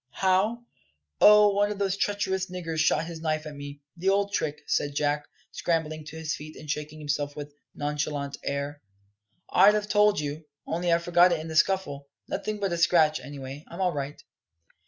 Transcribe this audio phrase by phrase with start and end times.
[0.13, 0.65] "How?
[1.19, 4.95] Oh, one of those treacherous niggers shot his knife at me the old trick," said
[4.95, 8.81] Jack, scrambling to his feet and shaking himself with nonchalant air,
[9.51, 13.19] "I'd have told you, only I forgot it in the scuffle, Nothing but a scratch,
[13.19, 14.19] anyway; I'm all right."